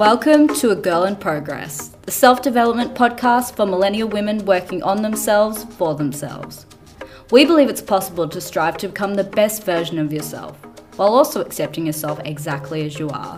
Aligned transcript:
Welcome 0.00 0.48
to 0.54 0.70
A 0.70 0.76
Girl 0.76 1.04
in 1.04 1.14
Progress, 1.14 1.88
the 2.04 2.10
self 2.10 2.40
development 2.40 2.94
podcast 2.94 3.54
for 3.54 3.66
millennial 3.66 4.08
women 4.08 4.42
working 4.46 4.82
on 4.82 5.02
themselves 5.02 5.64
for 5.76 5.94
themselves. 5.94 6.64
We 7.30 7.44
believe 7.44 7.68
it's 7.68 7.82
possible 7.82 8.26
to 8.26 8.40
strive 8.40 8.78
to 8.78 8.88
become 8.88 9.12
the 9.12 9.24
best 9.24 9.62
version 9.64 9.98
of 9.98 10.10
yourself 10.10 10.56
while 10.96 11.12
also 11.12 11.42
accepting 11.42 11.84
yourself 11.84 12.18
exactly 12.24 12.86
as 12.86 12.98
you 12.98 13.10
are. 13.10 13.36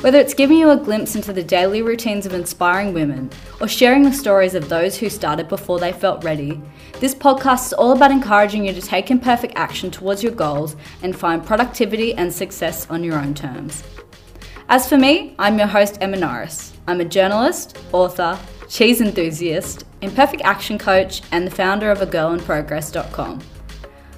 Whether 0.00 0.20
it's 0.20 0.32
giving 0.32 0.58
you 0.58 0.70
a 0.70 0.76
glimpse 0.76 1.16
into 1.16 1.32
the 1.32 1.42
daily 1.42 1.82
routines 1.82 2.24
of 2.24 2.34
inspiring 2.34 2.94
women 2.94 3.28
or 3.60 3.66
sharing 3.66 4.04
the 4.04 4.12
stories 4.12 4.54
of 4.54 4.68
those 4.68 4.96
who 4.96 5.10
started 5.10 5.48
before 5.48 5.80
they 5.80 5.90
felt 5.90 6.22
ready, 6.22 6.62
this 7.00 7.16
podcast 7.16 7.66
is 7.66 7.72
all 7.72 7.90
about 7.90 8.12
encouraging 8.12 8.64
you 8.64 8.72
to 8.74 8.80
take 8.80 9.10
imperfect 9.10 9.54
action 9.56 9.90
towards 9.90 10.22
your 10.22 10.30
goals 10.30 10.76
and 11.02 11.18
find 11.18 11.44
productivity 11.44 12.14
and 12.14 12.32
success 12.32 12.88
on 12.88 13.02
your 13.02 13.18
own 13.18 13.34
terms. 13.34 13.82
As 14.70 14.86
for 14.86 14.98
me, 14.98 15.34
I'm 15.38 15.56
your 15.56 15.66
host, 15.66 15.96
Emma 16.02 16.18
Norris. 16.18 16.74
I'm 16.86 17.00
a 17.00 17.04
journalist, 17.04 17.78
author, 17.90 18.38
cheese 18.68 19.00
enthusiast, 19.00 19.86
imperfect 20.02 20.42
action 20.42 20.76
coach, 20.76 21.22
and 21.32 21.46
the 21.46 21.50
founder 21.50 21.90
of 21.90 22.02
a 22.02 22.06
agirlinprogress.com. 22.06 23.40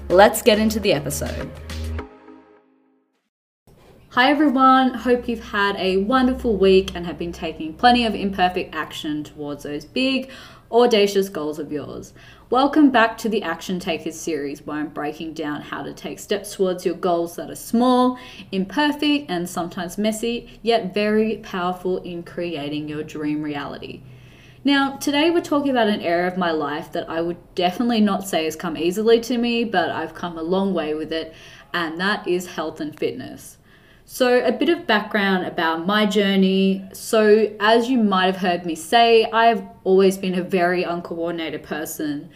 Let's 0.09 0.41
get 0.41 0.59
into 0.59 0.81
the 0.81 0.91
episode. 0.91 1.49
Hi 4.15 4.29
everyone, 4.29 4.93
hope 4.93 5.29
you've 5.29 5.51
had 5.51 5.77
a 5.77 5.95
wonderful 5.95 6.57
week 6.57 6.93
and 6.93 7.05
have 7.05 7.17
been 7.17 7.31
taking 7.31 7.73
plenty 7.73 8.05
of 8.05 8.13
imperfect 8.13 8.75
action 8.75 9.23
towards 9.23 9.63
those 9.63 9.85
big, 9.85 10.29
audacious 10.69 11.29
goals 11.29 11.59
of 11.59 11.71
yours. 11.71 12.11
Welcome 12.49 12.91
back 12.91 13.17
to 13.19 13.29
the 13.29 13.41
Action 13.41 13.79
Takers 13.79 14.19
series 14.19 14.63
where 14.63 14.79
I'm 14.79 14.89
breaking 14.89 15.31
down 15.31 15.61
how 15.61 15.83
to 15.83 15.93
take 15.93 16.19
steps 16.19 16.53
towards 16.53 16.85
your 16.85 16.95
goals 16.95 17.37
that 17.37 17.49
are 17.49 17.55
small, 17.55 18.19
imperfect, 18.51 19.31
and 19.31 19.49
sometimes 19.49 19.97
messy, 19.97 20.59
yet 20.61 20.93
very 20.93 21.37
powerful 21.37 21.99
in 21.99 22.23
creating 22.23 22.89
your 22.89 23.03
dream 23.03 23.41
reality. 23.41 24.01
Now, 24.65 24.97
today 24.97 25.31
we're 25.31 25.39
talking 25.39 25.71
about 25.71 25.87
an 25.87 26.01
area 26.01 26.27
of 26.27 26.37
my 26.37 26.51
life 26.51 26.91
that 26.91 27.09
I 27.09 27.21
would 27.21 27.37
definitely 27.55 28.01
not 28.01 28.27
say 28.27 28.43
has 28.43 28.57
come 28.57 28.75
easily 28.75 29.21
to 29.21 29.37
me, 29.37 29.63
but 29.63 29.89
I've 29.89 30.13
come 30.13 30.37
a 30.37 30.43
long 30.43 30.73
way 30.73 30.93
with 30.93 31.13
it, 31.13 31.33
and 31.73 31.97
that 32.01 32.27
is 32.27 32.47
health 32.47 32.81
and 32.81 32.99
fitness. 32.99 33.57
So, 34.05 34.43
a 34.43 34.51
bit 34.51 34.69
of 34.69 34.87
background 34.87 35.45
about 35.45 35.85
my 35.85 36.05
journey. 36.05 36.83
So, 36.91 37.55
as 37.59 37.89
you 37.89 37.97
might 37.97 38.25
have 38.25 38.37
heard 38.37 38.65
me 38.65 38.75
say, 38.75 39.25
I've 39.25 39.63
always 39.83 40.17
been 40.17 40.35
a 40.35 40.43
very 40.43 40.83
uncoordinated 40.83 41.63
person. 41.63 42.29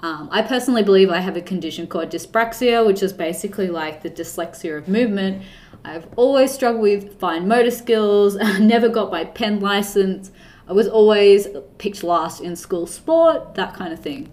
Um, 0.00 0.28
I 0.32 0.42
personally 0.42 0.82
believe 0.82 1.10
I 1.10 1.20
have 1.20 1.36
a 1.36 1.40
condition 1.40 1.86
called 1.86 2.10
dyspraxia, 2.10 2.84
which 2.84 3.02
is 3.02 3.12
basically 3.12 3.68
like 3.68 4.02
the 4.02 4.10
dyslexia 4.10 4.76
of 4.76 4.88
movement. 4.88 5.42
I've 5.84 6.06
always 6.16 6.52
struggled 6.52 6.82
with 6.82 7.18
fine 7.18 7.46
motor 7.46 7.70
skills, 7.70 8.34
never 8.60 8.88
got 8.88 9.10
my 9.10 9.24
pen 9.24 9.60
license. 9.60 10.32
I 10.68 10.72
was 10.72 10.88
always 10.88 11.48
picked 11.78 12.02
last 12.02 12.40
in 12.40 12.56
school 12.56 12.86
sport, 12.86 13.54
that 13.54 13.74
kind 13.74 13.92
of 13.92 14.00
thing. 14.00 14.28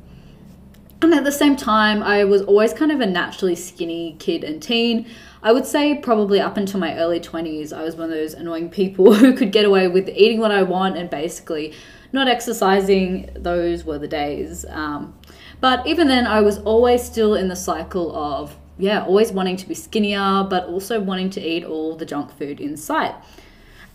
And 1.01 1.13
at 1.13 1.23
the 1.23 1.31
same 1.31 1.55
time, 1.55 2.03
I 2.03 2.23
was 2.25 2.41
always 2.41 2.73
kind 2.73 2.91
of 2.91 2.99
a 2.99 3.05
naturally 3.05 3.55
skinny 3.55 4.15
kid 4.19 4.43
and 4.43 4.61
teen. 4.61 5.07
I 5.41 5.53
would 5.53 5.65
say 5.65 5.95
probably 5.95 6.39
up 6.39 6.57
until 6.57 6.79
my 6.79 6.97
early 6.97 7.19
20s, 7.19 7.71
I 7.71 7.83
was 7.83 7.95
one 7.95 8.05
of 8.05 8.09
those 8.09 8.33
annoying 8.33 8.69
people 8.69 9.13
who 9.15 9.33
could 9.33 9.51
get 9.51 9.65
away 9.65 9.87
with 9.87 10.09
eating 10.09 10.39
what 10.39 10.51
I 10.51 10.63
want 10.63 10.97
and 10.97 11.09
basically 11.09 11.73
not 12.11 12.27
exercising. 12.27 13.29
Those 13.35 13.85
were 13.85 13.97
the 13.97 14.07
days. 14.07 14.65
Um, 14.69 15.17
but 15.61 15.85
even 15.87 16.07
then, 16.07 16.25
I 16.25 16.41
was 16.41 16.59
always 16.59 17.03
still 17.03 17.35
in 17.35 17.47
the 17.47 17.55
cycle 17.55 18.15
of, 18.15 18.57
yeah, 18.77 19.03
always 19.03 19.31
wanting 19.31 19.57
to 19.57 19.67
be 19.67 19.73
skinnier, 19.73 20.45
but 20.49 20.65
also 20.65 20.99
wanting 20.99 21.29
to 21.31 21.41
eat 21.41 21.63
all 21.63 21.95
the 21.95 22.05
junk 22.05 22.31
food 22.31 22.59
in 22.59 22.77
sight. 22.77 23.15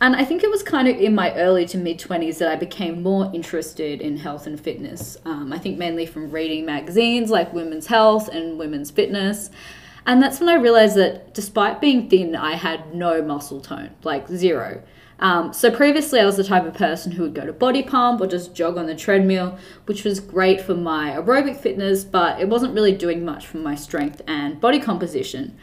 And 0.01 0.17
I 0.17 0.25
think 0.25 0.43
it 0.43 0.51
was 0.51 0.63
kind 0.63 0.89
of 0.89 0.97
in 0.97 1.15
my 1.15 1.33
early 1.35 1.67
to 1.67 1.79
mid 1.79 1.99
20s 1.99 2.39
that 2.39 2.49
I 2.49 2.57
became 2.57 3.03
more 3.03 3.31
interested 3.33 4.01
in 4.01 4.17
health 4.19 4.47
and 4.47 4.61
fitness. 4.61 5.17
Um, 5.25 5.53
I 5.53 5.59
think 5.59 5.79
mainly 5.79 6.05
from 6.05 6.31
reading 6.31 6.67
magazines 6.67 7.31
like 7.31 7.53
Women's 7.53 7.87
Health 7.87 8.29
and 8.29 8.59
Women's 8.59 8.91
Fitness. 8.91 9.51
And 10.07 10.23
that's 10.23 10.41
when 10.41 10.49
I 10.49 10.55
realized 10.55 10.97
that 10.97 11.33
despite 11.35 11.81
being 11.81 12.09
thin, 12.09 12.37
I 12.37 12.57
had 12.57 12.95
no 12.95 13.23
muscle 13.23 13.61
tone, 13.61 13.91
like 14.03 14.29
zero. 14.29 14.83
Um, 15.19 15.53
so 15.53 15.71
previously, 15.71 16.21
I 16.21 16.27
was 16.27 16.37
the 16.37 16.45
type 16.45 16.67
of 16.67 16.75
person 16.75 17.13
who 17.13 17.23
would 17.23 17.35
go 17.35 17.47
to 17.47 17.53
body 17.53 17.83
pump 17.83 18.21
or 18.21 18.27
just 18.27 18.55
jog 18.55 18.77
on 18.77 18.87
the 18.87 18.97
treadmill, 18.97 19.59
which 19.87 20.05
was 20.05 20.21
great 20.21 20.61
for 20.61 20.75
my 20.75 21.13
aerobic 21.13 21.57
fitness, 21.57 22.05
but 22.05 22.41
it 22.41 22.49
wasn't 22.49 22.75
really 22.75 22.93
doing 22.93 23.25
much 23.25 23.47
for 23.47 23.59
my 23.59 23.75
strength 23.75 24.21
and 24.27 24.61
body 24.61 24.81
composition. 24.81 25.57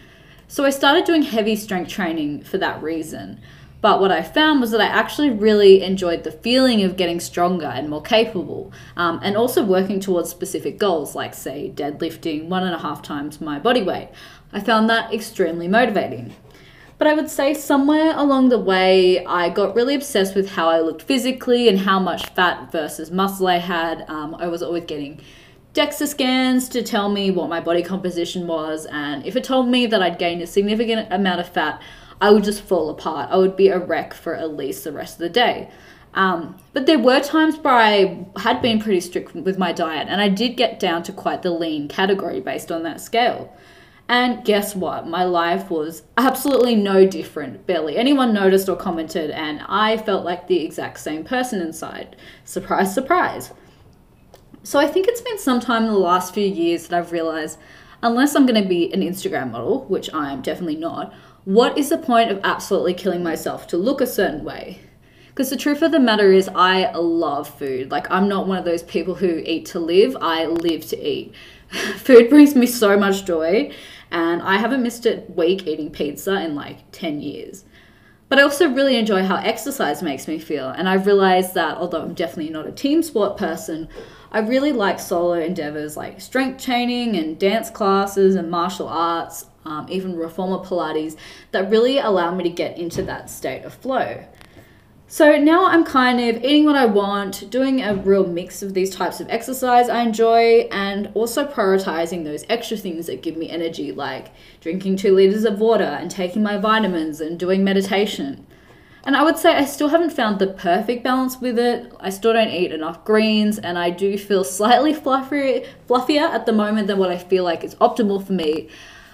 So 0.47 0.65
I 0.65 0.69
started 0.69 1.05
doing 1.05 1.21
heavy 1.21 1.55
strength 1.55 1.89
training 1.89 2.43
for 2.43 2.57
that 2.57 2.81
reason. 2.81 3.39
But 3.81 3.99
what 3.99 4.11
I 4.11 4.21
found 4.21 4.61
was 4.61 4.69
that 4.71 4.81
I 4.81 4.85
actually 4.85 5.31
really 5.31 5.81
enjoyed 5.81 6.23
the 6.23 6.31
feeling 6.31 6.83
of 6.83 6.97
getting 6.97 7.19
stronger 7.19 7.65
and 7.65 7.89
more 7.89 8.01
capable, 8.01 8.71
um, 8.95 9.19
and 9.23 9.35
also 9.35 9.65
working 9.65 9.99
towards 9.99 10.29
specific 10.29 10.77
goals, 10.77 11.15
like, 11.15 11.33
say, 11.33 11.71
deadlifting 11.75 12.47
one 12.47 12.63
and 12.63 12.75
a 12.75 12.79
half 12.79 13.01
times 13.01 13.41
my 13.41 13.57
body 13.57 13.81
weight. 13.81 14.09
I 14.53 14.59
found 14.59 14.87
that 14.89 15.11
extremely 15.11 15.67
motivating. 15.67 16.35
But 16.99 17.07
I 17.07 17.15
would 17.15 17.31
say 17.31 17.55
somewhere 17.55 18.15
along 18.15 18.49
the 18.49 18.59
way, 18.59 19.25
I 19.25 19.49
got 19.49 19.75
really 19.75 19.95
obsessed 19.95 20.35
with 20.35 20.51
how 20.51 20.69
I 20.69 20.81
looked 20.81 21.01
physically 21.01 21.67
and 21.67 21.79
how 21.79 21.99
much 21.99 22.29
fat 22.29 22.71
versus 22.71 23.09
muscle 23.09 23.47
I 23.47 23.57
had. 23.57 24.05
Um, 24.07 24.35
I 24.35 24.47
was 24.47 24.61
always 24.61 24.85
getting 24.85 25.19
DEXA 25.73 26.07
scans 26.09 26.69
to 26.69 26.83
tell 26.83 27.09
me 27.09 27.31
what 27.31 27.49
my 27.49 27.59
body 27.59 27.81
composition 27.81 28.45
was, 28.45 28.85
and 28.91 29.25
if 29.25 29.35
it 29.35 29.43
told 29.43 29.69
me 29.69 29.87
that 29.87 30.03
I'd 30.03 30.19
gained 30.19 30.43
a 30.43 30.47
significant 30.47 31.11
amount 31.11 31.39
of 31.39 31.49
fat, 31.49 31.81
I 32.21 32.29
would 32.29 32.43
just 32.43 32.61
fall 32.61 32.89
apart. 32.89 33.29
I 33.31 33.37
would 33.37 33.57
be 33.57 33.69
a 33.69 33.79
wreck 33.79 34.13
for 34.13 34.35
at 34.35 34.55
least 34.55 34.83
the 34.83 34.91
rest 34.91 35.15
of 35.15 35.19
the 35.19 35.29
day. 35.29 35.69
Um, 36.13 36.57
but 36.73 36.85
there 36.85 36.99
were 36.99 37.19
times 37.19 37.57
where 37.57 37.73
I 37.73 38.25
had 38.37 38.61
been 38.61 38.79
pretty 38.79 38.99
strict 38.99 39.33
with 39.33 39.57
my 39.57 39.71
diet, 39.71 40.07
and 40.09 40.21
I 40.21 40.29
did 40.29 40.55
get 40.55 40.79
down 40.79 41.03
to 41.03 41.13
quite 41.13 41.41
the 41.41 41.51
lean 41.51 41.87
category 41.87 42.39
based 42.39 42.71
on 42.71 42.83
that 42.83 43.01
scale. 43.01 43.53
And 44.07 44.43
guess 44.43 44.75
what? 44.75 45.07
My 45.07 45.23
life 45.23 45.71
was 45.71 46.03
absolutely 46.17 46.75
no 46.75 47.07
different. 47.07 47.65
Barely 47.65 47.95
anyone 47.95 48.33
noticed 48.33 48.67
or 48.67 48.75
commented, 48.75 49.31
and 49.31 49.61
I 49.67 49.97
felt 49.97 50.25
like 50.25 50.47
the 50.47 50.63
exact 50.63 50.99
same 50.99 51.23
person 51.23 51.61
inside. 51.61 52.17
Surprise, 52.43 52.93
surprise. 52.93 53.53
So 54.63 54.79
I 54.79 54.87
think 54.87 55.07
it's 55.07 55.21
been 55.21 55.39
some 55.39 55.59
time 55.59 55.85
in 55.85 55.91
the 55.91 55.97
last 55.97 56.33
few 56.33 56.45
years 56.45 56.87
that 56.87 56.97
I've 56.99 57.13
realized 57.13 57.57
unless 58.03 58.35
I'm 58.35 58.45
going 58.45 58.61
to 58.61 58.67
be 58.67 58.91
an 58.93 59.01
Instagram 59.01 59.51
model, 59.51 59.85
which 59.85 60.13
I'm 60.13 60.41
definitely 60.41 60.75
not, 60.75 61.13
what 61.45 61.77
is 61.77 61.89
the 61.89 61.97
point 61.97 62.31
of 62.31 62.39
absolutely 62.43 62.93
killing 62.93 63.23
myself 63.23 63.67
to 63.67 63.77
look 63.77 64.01
a 64.01 64.07
certain 64.07 64.43
way? 64.43 64.79
Because 65.29 65.49
the 65.49 65.57
truth 65.57 65.81
of 65.81 65.91
the 65.91 65.99
matter 65.99 66.31
is, 66.31 66.49
I 66.53 66.91
love 66.91 67.49
food. 67.57 67.89
Like, 67.89 68.09
I'm 68.11 68.27
not 68.27 68.47
one 68.47 68.57
of 68.57 68.65
those 68.65 68.83
people 68.83 69.15
who 69.15 69.41
eat 69.45 69.65
to 69.67 69.79
live, 69.79 70.15
I 70.19 70.45
live 70.45 70.85
to 70.87 71.09
eat. 71.09 71.33
food 71.97 72.29
brings 72.29 72.53
me 72.53 72.67
so 72.67 72.97
much 72.97 73.25
joy, 73.25 73.71
and 74.11 74.41
I 74.41 74.57
haven't 74.57 74.83
missed 74.83 75.05
a 75.05 75.23
week 75.29 75.65
eating 75.67 75.89
pizza 75.89 76.41
in 76.41 76.53
like 76.53 76.79
10 76.91 77.21
years. 77.21 77.63
But 78.27 78.39
I 78.39 78.43
also 78.43 78.69
really 78.69 78.97
enjoy 78.97 79.23
how 79.23 79.37
exercise 79.37 80.03
makes 80.03 80.27
me 80.27 80.37
feel, 80.37 80.69
and 80.69 80.87
I've 80.87 81.05
realized 81.05 81.53
that 81.55 81.77
although 81.77 82.01
I'm 82.01 82.13
definitely 82.13 82.51
not 82.51 82.67
a 82.67 82.71
team 82.71 83.01
sport 83.01 83.37
person, 83.37 83.89
I 84.31 84.39
really 84.39 84.71
like 84.71 84.99
solo 84.99 85.33
endeavors 85.33 85.97
like 85.97 86.21
strength 86.21 86.63
training 86.63 87.15
and 87.17 87.37
dance 87.37 87.69
classes 87.69 88.35
and 88.35 88.49
martial 88.49 88.87
arts 88.87 89.45
um, 89.65 89.85
even 89.89 90.15
reformer 90.15 90.59
Pilates, 90.59 91.15
that 91.51 91.69
really 91.69 91.97
allow 91.97 92.33
me 92.33 92.43
to 92.43 92.49
get 92.49 92.77
into 92.77 93.03
that 93.03 93.29
state 93.29 93.63
of 93.63 93.73
flow. 93.73 94.25
So 95.07 95.37
now 95.37 95.65
I'm 95.65 95.83
kind 95.83 96.21
of 96.21 96.41
eating 96.41 96.63
what 96.63 96.77
I 96.77 96.85
want, 96.85 97.49
doing 97.49 97.81
a 97.81 97.95
real 97.95 98.25
mix 98.25 98.63
of 98.63 98.73
these 98.73 98.95
types 98.95 99.19
of 99.19 99.29
exercise 99.29 99.89
I 99.89 100.03
enjoy, 100.03 100.69
and 100.71 101.11
also 101.13 101.45
prioritizing 101.45 102.23
those 102.23 102.45
extra 102.47 102.77
things 102.77 103.07
that 103.07 103.21
give 103.21 103.35
me 103.35 103.49
energy, 103.49 103.91
like 103.91 104.31
drinking 104.61 104.95
two 104.95 105.13
liters 105.13 105.43
of 105.43 105.59
water 105.59 105.83
and 105.83 106.09
taking 106.09 106.41
my 106.41 106.55
vitamins 106.57 107.19
and 107.19 107.37
doing 107.37 107.61
meditation. 107.61 108.47
And 109.03 109.15
I 109.15 109.23
would 109.23 109.37
say 109.37 109.55
I 109.55 109.65
still 109.65 109.89
haven't 109.89 110.11
found 110.11 110.37
the 110.37 110.47
perfect 110.47 111.03
balance 111.03 111.41
with 111.41 111.57
it. 111.57 111.91
I 111.99 112.11
still 112.11 112.33
don't 112.33 112.49
eat 112.49 112.71
enough 112.71 113.03
greens, 113.03 113.57
and 113.57 113.77
I 113.79 113.89
do 113.89 114.17
feel 114.17 114.43
slightly 114.43 114.93
fluffier, 114.93 115.65
fluffier 115.87 116.29
at 116.29 116.45
the 116.45 116.53
moment 116.53 116.87
than 116.87 116.99
what 116.99 117.09
I 117.09 117.17
feel 117.17 117.43
like 117.43 117.63
is 117.63 117.75
optimal 117.75 118.25
for 118.25 118.33
me. 118.33 118.69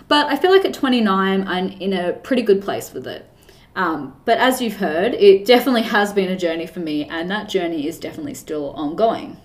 But 0.08 0.28
I 0.28 0.36
feel 0.36 0.52
like 0.52 0.66
at 0.66 0.74
29, 0.74 1.48
I'm 1.48 1.70
in 1.70 1.94
a 1.94 2.14
pretty 2.14 2.42
good 2.42 2.62
place 2.62 2.94
with 2.94 3.08
it. 3.08 3.30
Um, 3.76 4.20
but 4.26 4.40
as 4.40 4.62
you've 4.62 4.78
heard, 4.78 5.14
it 5.14 5.46
definitely 5.46 5.84
has 5.84 6.12
been 6.12 6.32
a 6.32 6.38
journey 6.38 6.68
for 6.68 6.80
me, 6.80 7.06
and 7.06 7.30
that 7.30 7.48
journey 7.48 7.88
is 7.88 8.00
definitely 8.00 8.34
still 8.34 8.72
ongoing. 8.72 9.38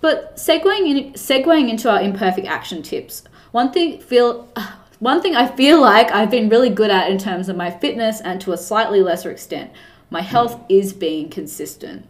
But 0.00 0.36
segueing, 0.36 0.88
in, 0.88 1.12
segueing 1.14 1.68
into 1.68 1.90
our 1.90 2.00
imperfect 2.00 2.46
action 2.46 2.82
tips, 2.82 3.24
one 3.50 3.72
thing 3.72 4.00
feel 4.00 4.48
one 4.98 5.22
thing 5.22 5.36
I 5.36 5.46
feel 5.46 5.80
like 5.80 6.10
I've 6.10 6.30
been 6.30 6.48
really 6.48 6.70
good 6.70 6.90
at 6.90 7.10
in 7.10 7.18
terms 7.18 7.48
of 7.48 7.56
my 7.56 7.70
fitness 7.70 8.20
and 8.20 8.40
to 8.40 8.52
a 8.52 8.58
slightly 8.58 9.00
lesser 9.00 9.30
extent, 9.30 9.72
my 10.10 10.22
health 10.22 10.58
mm. 10.58 10.64
is 10.68 10.92
being 10.92 11.28
consistent. 11.28 12.06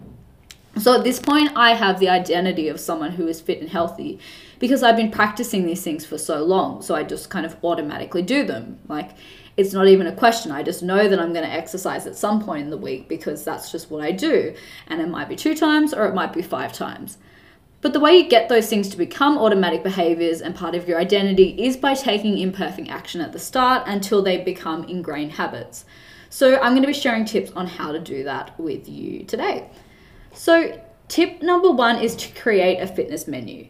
So 0.79 0.97
at 0.97 1.05
this 1.05 1.19
point, 1.19 1.53
I 1.57 1.75
have 1.75 1.99
the 1.99 2.09
identity 2.09 2.69
of 2.69 2.79
someone 2.79 3.13
who 3.13 3.27
is 3.27 3.41
fit 3.41 3.61
and 3.61 3.69
healthy 3.69 4.21
because 4.59 4.83
I've 4.83 4.97
been 4.97 5.11
practicing 5.11 5.67
these 5.67 5.83
things 5.83 6.07
for 6.07 6.19
so 6.19 6.45
long. 6.45 6.83
So 6.83 6.95
I 6.95 7.03
just 7.03 7.31
kind 7.31 7.45
of 7.45 7.57
automatically 7.65 8.23
do 8.23 8.45
them. 8.45 8.79
Like 8.89 9.11
it's 9.57 9.73
not 9.73 9.89
even 9.89 10.07
a 10.07 10.15
question. 10.15 10.53
I 10.53 10.63
just 10.63 10.83
know 10.83 11.09
that 11.09 11.19
I'm 11.19 11.33
going 11.33 11.45
to 11.45 11.53
exercise 11.53 12.07
at 12.07 12.17
some 12.17 12.43
point 12.43 12.63
in 12.63 12.71
the 12.71 12.77
week 12.77 13.09
because 13.09 13.45
that's 13.45 13.73
just 13.73 13.91
what 13.91 14.05
I 14.05 14.13
do. 14.13 14.55
And 14.87 15.01
it 15.01 15.09
might 15.09 15.29
be 15.29 15.37
two 15.37 15.57
times 15.57 15.93
or 15.93 16.07
it 16.07 16.15
might 16.15 16.33
be 16.33 16.43
five 16.43 16.73
times. 16.73 17.19
But 17.81 17.93
the 17.93 18.01
way 18.01 18.17
you 18.17 18.29
get 18.29 18.49
those 18.49 18.69
things 18.69 18.89
to 18.89 18.97
become 18.97 19.39
automatic 19.39 19.83
behaviors 19.83 20.41
and 20.41 20.55
part 20.55 20.75
of 20.75 20.89
your 20.89 20.99
identity 20.99 21.51
is 21.63 21.77
by 21.77 21.95
taking 21.95 22.39
imperfect 22.39 22.89
action 22.89 23.21
at 23.21 23.33
the 23.33 23.39
start 23.39 23.85
until 23.87 24.23
they 24.23 24.39
become 24.39 24.85
ingrained 24.85 25.33
habits. 25.33 25.85
So, 26.31 26.57
I'm 26.57 26.73
going 26.73 26.83
to 26.83 26.89
be 26.89 26.93
sharing 26.93 27.25
tips 27.25 27.53
on 27.53 27.67
how 27.67 27.93
to 27.93 27.99
do 28.01 28.25
that 28.25 28.59
with 28.59 28.89
you 28.89 29.25
today. 29.25 29.71
So, 30.35 30.79
tip 31.07 31.41
number 31.41 31.71
one 31.71 32.03
is 32.03 32.17
to 32.17 32.41
create 32.41 32.81
a 32.81 32.87
fitness 32.87 33.27
menu. 33.27 33.69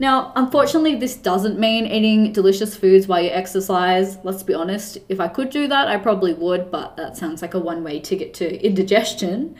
Now, 0.00 0.32
unfortunately, 0.34 0.96
this 0.96 1.14
doesn't 1.14 1.58
mean 1.58 1.86
eating 1.86 2.32
delicious 2.32 2.74
foods 2.74 3.06
while 3.06 3.20
you 3.20 3.30
exercise. 3.30 4.16
Let's 4.24 4.42
be 4.42 4.54
honest, 4.54 4.96
if 5.10 5.20
I 5.20 5.28
could 5.28 5.50
do 5.50 5.68
that, 5.68 5.88
I 5.88 5.98
probably 5.98 6.32
would, 6.32 6.70
but 6.70 6.96
that 6.96 7.18
sounds 7.18 7.42
like 7.42 7.52
a 7.52 7.58
one 7.58 7.84
way 7.84 8.00
ticket 8.00 8.32
to 8.34 8.64
indigestion. 8.64 9.56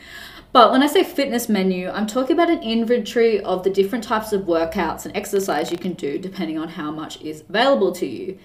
But 0.53 0.73
when 0.73 0.83
I 0.83 0.89
say 0.89 1.05
fitness 1.05 1.49
menu, 1.49 1.89
I'm 1.89 2.09
talking 2.09 2.33
about 2.33 2.51
an 2.51 2.63
inventory 2.63 3.41
of 3.41 3.63
the 3.63 3.71
different 3.71 4.03
types 4.03 4.33
of 4.33 4.43
workouts 4.43 5.05
and 5.05 5.17
exercise 5.17 5.71
you 5.71 5.79
can 5.79 5.93
do 5.93 6.19
depending 6.19 6.59
on 6.59 6.69
how 6.69 6.91
much 6.91 7.21
is 7.23 7.45
available 7.49 7.93
to 7.93 8.07
you. 8.07 8.39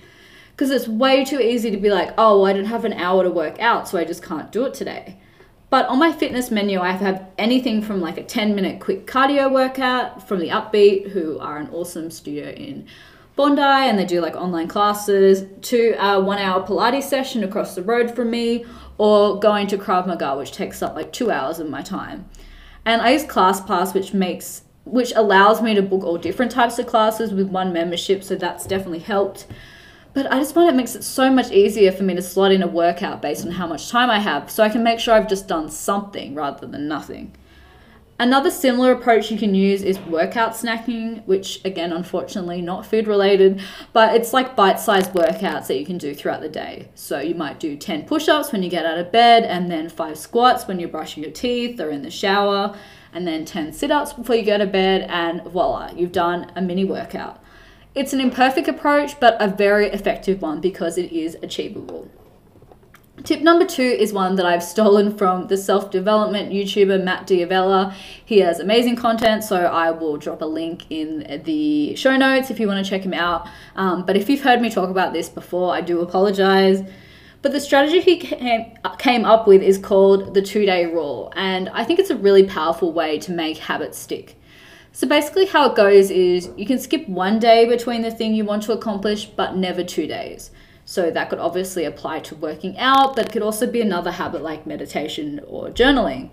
Because 0.51 0.69
it's 0.69 0.87
way 0.87 1.25
too 1.25 1.39
easy 1.39 1.71
to 1.71 1.77
be 1.77 1.89
like, 1.89 2.13
oh, 2.17 2.43
I 2.43 2.53
don't 2.53 2.65
have 2.65 2.85
an 2.85 2.93
hour 2.93 3.23
to 3.23 3.31
work 3.31 3.59
out, 3.59 3.87
so 3.87 3.97
I 3.97 4.05
just 4.05 4.23
can't 4.23 4.51
do 4.51 4.65
it 4.65 4.73
today. 4.73 5.17
But 5.71 5.87
on 5.87 5.97
my 5.97 6.11
fitness 6.11 6.51
menu, 6.51 6.79
I 6.79 6.91
have 6.91 7.27
anything 7.39 7.81
from 7.81 7.99
like 7.99 8.17
a 8.17 8.23
10 8.23 8.55
minute 8.55 8.79
quick 8.79 9.07
cardio 9.07 9.51
workout 9.51 10.27
from 10.27 10.39
the 10.39 10.49
Upbeat, 10.49 11.09
who 11.09 11.39
are 11.39 11.57
an 11.57 11.69
awesome 11.71 12.11
studio 12.11 12.51
in 12.51 12.87
Bondi 13.35 13.61
and 13.61 13.99
they 13.99 14.05
do 14.05 14.21
like 14.21 14.35
online 14.35 14.67
classes, 14.67 15.43
to 15.61 15.95
a 15.99 16.21
one 16.21 16.37
hour 16.37 16.65
Pilates 16.65 17.03
session 17.03 17.43
across 17.43 17.75
the 17.75 17.83
road 17.83 18.15
from 18.15 18.29
me, 18.31 18.65
or 18.97 19.39
going 19.39 19.67
to 19.67 19.77
Krav 19.77 20.07
Maga, 20.07 20.35
which 20.37 20.51
takes 20.51 20.81
up 20.81 20.95
like 20.95 21.11
two 21.11 21.31
hours 21.31 21.59
of 21.59 21.69
my 21.69 21.81
time. 21.81 22.29
And 22.85 23.01
I 23.01 23.11
use 23.11 23.25
ClassPass, 23.25 23.93
which 23.93 24.13
makes 24.13 24.61
which 24.85 25.11
allows 25.15 25.63
me 25.63 25.73
to 25.73 25.81
book 25.81 26.03
all 26.03 26.17
different 26.17 26.51
types 26.51 26.77
of 26.77 26.85
classes 26.85 27.33
with 27.33 27.49
one 27.49 27.73
membership, 27.73 28.23
so 28.23 28.35
that's 28.35 28.67
definitely 28.67 28.99
helped. 28.99 29.47
But 30.13 30.31
I 30.31 30.39
just 30.39 30.53
find 30.53 30.69
it 30.69 30.75
makes 30.75 30.95
it 30.95 31.03
so 31.03 31.31
much 31.31 31.51
easier 31.51 31.91
for 31.91 32.03
me 32.03 32.15
to 32.15 32.21
slot 32.21 32.51
in 32.51 32.61
a 32.61 32.67
workout 32.67 33.21
based 33.21 33.45
on 33.45 33.53
how 33.53 33.65
much 33.67 33.89
time 33.89 34.09
I 34.11 34.19
have, 34.19 34.49
so 34.49 34.63
I 34.63 34.69
can 34.69 34.83
make 34.83 34.99
sure 34.99 35.15
I've 35.15 35.27
just 35.27 35.47
done 35.47 35.69
something 35.69 36.35
rather 36.35 36.67
than 36.67 36.87
nothing. 36.87 37.35
Another 38.17 38.49
similar 38.49 38.93
approach 38.93 39.29
you 39.29 39.37
can 39.37 39.53
use 39.53 39.83
is 39.83 39.99
workout 39.99 40.53
snacking, 40.53 41.25
which 41.25 41.59
again, 41.65 41.91
unfortunately, 41.91 42.61
not 42.61 42.85
food 42.85 43.07
related, 43.07 43.61
but 43.91 44.15
it's 44.15 44.31
like 44.31 44.55
bite 44.55 44.79
sized 44.79 45.11
workouts 45.11 45.67
that 45.67 45.77
you 45.77 45.85
can 45.85 45.97
do 45.97 46.15
throughout 46.15 46.39
the 46.39 46.47
day. 46.47 46.87
So 46.95 47.19
you 47.19 47.35
might 47.35 47.59
do 47.59 47.75
10 47.75 48.05
push 48.05 48.29
ups 48.29 48.53
when 48.53 48.63
you 48.63 48.69
get 48.69 48.85
out 48.85 48.97
of 48.97 49.11
bed, 49.11 49.43
and 49.43 49.69
then 49.69 49.89
five 49.89 50.17
squats 50.17 50.65
when 50.65 50.79
you're 50.79 50.87
brushing 50.87 51.23
your 51.23 51.31
teeth 51.33 51.77
or 51.81 51.89
in 51.89 52.03
the 52.03 52.09
shower, 52.09 52.77
and 53.11 53.27
then 53.27 53.43
10 53.43 53.73
sit 53.73 53.91
ups 53.91 54.13
before 54.13 54.37
you 54.37 54.45
go 54.45 54.57
to 54.57 54.65
bed, 54.65 55.05
and 55.09 55.43
voila, 55.43 55.91
you've 55.93 56.13
done 56.13 56.49
a 56.55 56.61
mini 56.61 56.85
workout. 56.85 57.43
It's 57.95 58.13
an 58.13 58.21
imperfect 58.21 58.69
approach, 58.69 59.19
but 59.19 59.35
a 59.41 59.49
very 59.49 59.87
effective 59.87 60.41
one 60.41 60.61
because 60.61 60.97
it 60.97 61.11
is 61.11 61.35
achievable. 61.43 62.09
Tip 63.23 63.41
number 63.41 63.65
two 63.65 63.81
is 63.81 64.11
one 64.11 64.35
that 64.35 64.45
I've 64.45 64.61
stolen 64.61 65.17
from 65.17 65.47
the 65.47 65.55
self 65.57 65.89
development 65.89 66.51
YouTuber 66.51 67.01
Matt 67.01 67.25
D'Avella. 67.25 67.93
He 68.25 68.39
has 68.39 68.59
amazing 68.59 68.97
content, 68.97 69.43
so 69.43 69.65
I 69.65 69.91
will 69.91 70.17
drop 70.17 70.41
a 70.41 70.45
link 70.45 70.85
in 70.89 71.41
the 71.45 71.95
show 71.95 72.17
notes 72.17 72.51
if 72.51 72.59
you 72.59 72.67
want 72.67 72.85
to 72.85 72.89
check 72.89 73.03
him 73.03 73.13
out. 73.13 73.47
Um, 73.77 74.05
but 74.05 74.17
if 74.17 74.29
you've 74.29 74.41
heard 74.41 74.61
me 74.61 74.69
talk 74.69 74.89
about 74.89 75.13
this 75.13 75.29
before, 75.29 75.73
I 75.73 75.81
do 75.81 76.01
apologize. 76.01 76.83
But 77.41 77.53
the 77.53 77.61
strategy 77.61 78.01
he 78.01 78.17
came, 78.17 78.77
came 78.99 79.23
up 79.23 79.47
with 79.47 79.63
is 79.63 79.77
called 79.77 80.33
the 80.33 80.41
two 80.41 80.65
day 80.65 80.85
rule, 80.85 81.31
and 81.35 81.69
I 81.69 81.85
think 81.85 81.99
it's 81.99 82.09
a 82.09 82.17
really 82.17 82.43
powerful 82.43 82.91
way 82.91 83.17
to 83.19 83.31
make 83.31 83.57
habits 83.57 83.97
stick. 83.97 84.35
So 84.91 85.07
basically, 85.07 85.45
how 85.45 85.69
it 85.71 85.75
goes 85.75 86.11
is 86.11 86.49
you 86.57 86.65
can 86.65 86.79
skip 86.79 87.07
one 87.07 87.39
day 87.39 87.65
between 87.65 88.01
the 88.01 88.11
thing 88.11 88.33
you 88.33 88.45
want 88.45 88.63
to 88.63 88.73
accomplish, 88.73 89.25
but 89.25 89.55
never 89.55 89.83
two 89.83 90.05
days. 90.05 90.51
So 90.85 91.09
that 91.09 91.29
could 91.29 91.39
obviously 91.39 91.83
apply 91.83 92.19
to 92.21 92.35
working 92.35 92.77
out, 92.77 93.15
but 93.15 93.25
it 93.25 93.31
could 93.31 93.41
also 93.41 93.65
be 93.69 93.81
another 93.81 94.11
habit 94.11 94.43
like 94.43 94.67
meditation 94.67 95.41
or 95.47 95.69
journaling. 95.69 96.29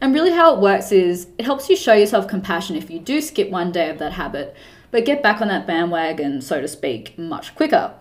And 0.00 0.12
really, 0.12 0.32
how 0.32 0.52
it 0.54 0.60
works 0.60 0.90
is 0.90 1.28
it 1.38 1.44
helps 1.44 1.70
you 1.70 1.76
show 1.76 1.94
yourself 1.94 2.26
compassion 2.26 2.74
if 2.74 2.90
you 2.90 2.98
do 2.98 3.20
skip 3.20 3.48
one 3.50 3.70
day 3.70 3.88
of 3.88 3.98
that 3.98 4.14
habit, 4.14 4.56
but 4.90 5.04
get 5.04 5.22
back 5.22 5.40
on 5.40 5.46
that 5.48 5.66
bandwagon, 5.66 6.40
so 6.40 6.60
to 6.60 6.66
speak, 6.66 7.16
much 7.16 7.54
quicker. 7.54 7.94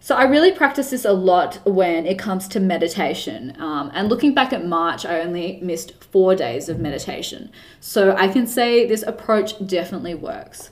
So 0.00 0.14
I 0.14 0.22
really 0.22 0.52
practice 0.52 0.90
this 0.90 1.04
a 1.04 1.12
lot 1.12 1.58
when 1.66 2.06
it 2.06 2.18
comes 2.18 2.48
to 2.48 2.60
meditation. 2.60 3.54
Um, 3.58 3.90
and 3.92 4.08
looking 4.08 4.34
back 4.34 4.52
at 4.52 4.64
March, 4.64 5.04
I 5.04 5.20
only 5.20 5.58
missed 5.60 6.02
four 6.04 6.34
days 6.34 6.68
of 6.68 6.78
meditation. 6.78 7.50
So 7.80 8.14
I 8.16 8.28
can 8.28 8.46
say 8.46 8.86
this 8.86 9.02
approach 9.02 9.66
definitely 9.66 10.14
works. 10.14 10.70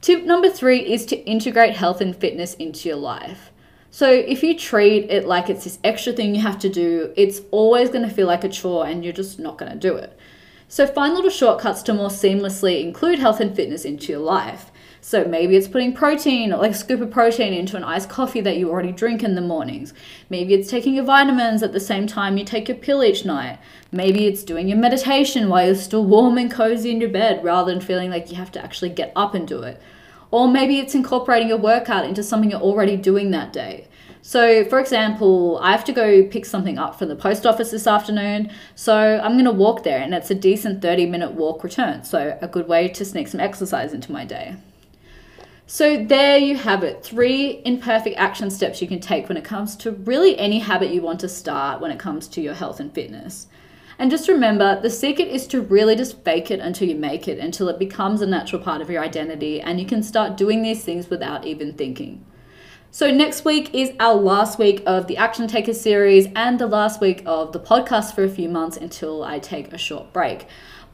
Tip 0.00 0.24
number 0.24 0.50
three 0.50 0.80
is 0.80 1.06
to 1.06 1.16
integrate 1.24 1.76
health 1.76 2.00
and 2.02 2.14
fitness 2.14 2.54
into 2.54 2.88
your 2.88 2.98
life. 2.98 3.50
So 3.94 4.10
if 4.10 4.42
you 4.42 4.58
treat 4.58 5.08
it 5.08 5.24
like 5.24 5.48
it's 5.48 5.62
this 5.62 5.78
extra 5.84 6.12
thing 6.12 6.34
you 6.34 6.40
have 6.40 6.58
to 6.58 6.68
do, 6.68 7.12
it's 7.16 7.42
always 7.52 7.90
going 7.90 8.02
to 8.02 8.12
feel 8.12 8.26
like 8.26 8.42
a 8.42 8.48
chore 8.48 8.84
and 8.84 9.04
you're 9.04 9.12
just 9.12 9.38
not 9.38 9.56
going 9.56 9.70
to 9.70 9.78
do 9.78 9.94
it. 9.94 10.18
So 10.66 10.84
find 10.84 11.14
little 11.14 11.30
shortcuts 11.30 11.80
to 11.84 11.94
more 11.94 12.08
seamlessly 12.08 12.82
include 12.82 13.20
health 13.20 13.38
and 13.38 13.54
fitness 13.54 13.84
into 13.84 14.10
your 14.10 14.20
life. 14.20 14.72
So 15.00 15.24
maybe 15.24 15.54
it's 15.54 15.68
putting 15.68 15.92
protein, 15.92 16.50
like 16.50 16.72
a 16.72 16.74
scoop 16.74 17.02
of 17.02 17.12
protein 17.12 17.52
into 17.52 17.76
an 17.76 17.84
iced 17.84 18.08
coffee 18.08 18.40
that 18.40 18.56
you 18.56 18.68
already 18.68 18.90
drink 18.90 19.22
in 19.22 19.36
the 19.36 19.40
mornings. 19.40 19.94
Maybe 20.28 20.54
it's 20.54 20.68
taking 20.68 20.94
your 20.94 21.04
vitamins 21.04 21.62
at 21.62 21.72
the 21.72 21.78
same 21.78 22.08
time 22.08 22.36
you 22.36 22.44
take 22.44 22.66
your 22.66 22.78
pill 22.78 23.04
each 23.04 23.24
night. 23.24 23.60
Maybe 23.92 24.26
it's 24.26 24.42
doing 24.42 24.66
your 24.66 24.78
meditation 24.78 25.48
while 25.48 25.66
you're 25.66 25.76
still 25.76 26.04
warm 26.04 26.36
and 26.36 26.50
cozy 26.50 26.90
in 26.90 27.00
your 27.00 27.10
bed 27.10 27.44
rather 27.44 27.70
than 27.70 27.80
feeling 27.80 28.10
like 28.10 28.28
you 28.28 28.36
have 28.38 28.50
to 28.52 28.64
actually 28.64 28.90
get 28.90 29.12
up 29.14 29.36
and 29.36 29.46
do 29.46 29.62
it. 29.62 29.80
Or 30.34 30.48
maybe 30.48 30.80
it's 30.80 30.96
incorporating 30.96 31.52
a 31.52 31.56
workout 31.56 32.04
into 32.06 32.24
something 32.24 32.50
you're 32.50 32.60
already 32.60 32.96
doing 32.96 33.30
that 33.30 33.52
day. 33.52 33.86
So, 34.20 34.64
for 34.64 34.80
example, 34.80 35.60
I 35.62 35.70
have 35.70 35.84
to 35.84 35.92
go 35.92 36.24
pick 36.26 36.44
something 36.44 36.76
up 36.76 36.98
from 36.98 37.06
the 37.06 37.14
post 37.14 37.46
office 37.46 37.70
this 37.70 37.86
afternoon. 37.86 38.50
So, 38.74 39.20
I'm 39.22 39.34
going 39.34 39.44
to 39.44 39.52
walk 39.52 39.84
there, 39.84 40.00
and 40.00 40.12
it's 40.12 40.32
a 40.32 40.34
decent 40.34 40.82
30 40.82 41.06
minute 41.06 41.34
walk 41.34 41.62
return. 41.62 42.02
So, 42.02 42.36
a 42.42 42.48
good 42.48 42.66
way 42.66 42.88
to 42.88 43.04
sneak 43.04 43.28
some 43.28 43.38
exercise 43.38 43.92
into 43.92 44.10
my 44.10 44.24
day. 44.24 44.56
So, 45.68 46.04
there 46.04 46.36
you 46.36 46.56
have 46.56 46.82
it 46.82 47.04
three 47.04 47.62
imperfect 47.64 48.16
action 48.16 48.50
steps 48.50 48.82
you 48.82 48.88
can 48.88 48.98
take 48.98 49.28
when 49.28 49.38
it 49.38 49.44
comes 49.44 49.76
to 49.76 49.92
really 49.92 50.36
any 50.36 50.58
habit 50.58 50.90
you 50.90 51.00
want 51.00 51.20
to 51.20 51.28
start 51.28 51.80
when 51.80 51.92
it 51.92 52.00
comes 52.00 52.26
to 52.26 52.40
your 52.40 52.54
health 52.54 52.80
and 52.80 52.92
fitness. 52.92 53.46
And 53.98 54.10
just 54.10 54.28
remember 54.28 54.80
the 54.80 54.90
secret 54.90 55.28
is 55.28 55.46
to 55.48 55.60
really 55.60 55.94
just 55.96 56.22
fake 56.24 56.50
it 56.50 56.60
until 56.60 56.88
you 56.88 56.96
make 56.96 57.28
it, 57.28 57.38
until 57.38 57.68
it 57.68 57.78
becomes 57.78 58.20
a 58.20 58.26
natural 58.26 58.62
part 58.62 58.80
of 58.80 58.90
your 58.90 59.02
identity 59.02 59.60
and 59.60 59.80
you 59.80 59.86
can 59.86 60.02
start 60.02 60.36
doing 60.36 60.62
these 60.62 60.84
things 60.84 61.08
without 61.08 61.46
even 61.46 61.72
thinking. 61.74 62.24
So, 62.90 63.10
next 63.10 63.44
week 63.44 63.74
is 63.74 63.92
our 63.98 64.14
last 64.14 64.56
week 64.56 64.82
of 64.86 65.08
the 65.08 65.16
Action 65.16 65.48
Taker 65.48 65.74
series 65.74 66.28
and 66.36 66.60
the 66.60 66.68
last 66.68 67.00
week 67.00 67.24
of 67.26 67.52
the 67.52 67.58
podcast 67.58 68.14
for 68.14 68.22
a 68.22 68.28
few 68.28 68.48
months 68.48 68.76
until 68.76 69.24
I 69.24 69.40
take 69.40 69.72
a 69.72 69.78
short 69.78 70.12
break. 70.12 70.46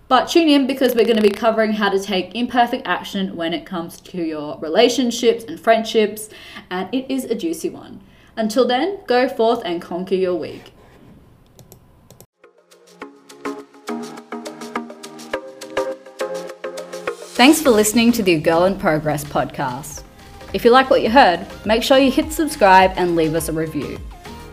But 0.08 0.26
tune 0.28 0.48
in 0.48 0.66
because 0.66 0.94
we're 0.94 1.04
going 1.04 1.18
to 1.18 1.22
be 1.22 1.30
covering 1.30 1.74
how 1.74 1.90
to 1.90 2.00
take 2.00 2.34
imperfect 2.34 2.86
action 2.86 3.36
when 3.36 3.52
it 3.52 3.66
comes 3.66 4.00
to 4.00 4.22
your 4.22 4.58
relationships 4.60 5.44
and 5.44 5.60
friendships, 5.60 6.30
and 6.70 6.88
it 6.92 7.10
is 7.10 7.26
a 7.26 7.34
juicy 7.34 7.68
one. 7.68 8.00
Until 8.34 8.66
then, 8.66 9.00
go 9.06 9.28
forth 9.28 9.62
and 9.64 9.82
conquer 9.82 10.14
your 10.14 10.36
week. 10.36 10.72
Thanks 17.40 17.62
for 17.62 17.70
listening 17.70 18.12
to 18.12 18.22
the 18.22 18.38
Girl 18.38 18.64
in 18.64 18.78
Progress 18.78 19.24
podcast. 19.24 20.02
If 20.52 20.62
you 20.62 20.70
like 20.70 20.90
what 20.90 21.00
you 21.00 21.08
heard, 21.08 21.46
make 21.64 21.82
sure 21.82 21.96
you 21.96 22.10
hit 22.10 22.30
subscribe 22.32 22.92
and 22.96 23.16
leave 23.16 23.34
us 23.34 23.48
a 23.48 23.52
review. 23.54 23.98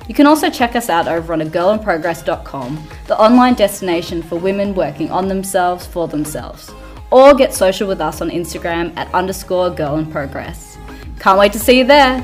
You 0.08 0.16
can 0.16 0.26
also 0.26 0.50
check 0.50 0.74
us 0.74 0.90
out 0.90 1.06
over 1.06 1.34
on 1.34 1.42
agirlinprogress.com, 1.42 2.88
the 3.08 3.20
online 3.20 3.56
destination 3.56 4.24
for 4.24 4.38
women 4.38 4.74
working 4.74 5.12
on 5.12 5.28
themselves 5.28 5.86
for 5.86 6.08
themselves. 6.08 6.72
Or 7.12 7.34
get 7.34 7.54
social 7.54 7.90
with 7.90 8.00
us 8.00 8.22
on 8.22 8.30
Instagram 8.30 8.96
at 8.96 9.14
underscore 9.14 9.70
girl 9.70 9.98
in 9.98 10.10
progress. 10.10 10.78
Can't 11.20 11.38
wait 11.38 11.52
to 11.52 11.60
see 11.60 11.80
you 11.80 11.84
there! 11.84 12.24